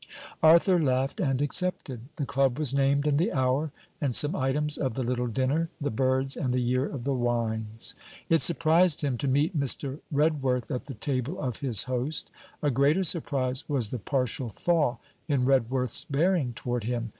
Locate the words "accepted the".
1.43-2.25